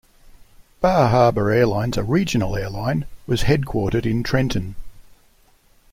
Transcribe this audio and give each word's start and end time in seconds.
Bar 0.79 1.09
Harbor 1.09 1.51
Airlines, 1.51 1.95
a 1.95 2.01
regional 2.01 2.55
airline, 2.55 3.05
was 3.27 3.43
headquartered 3.43 4.07
in 4.07 4.23
Trenton. 4.23 4.73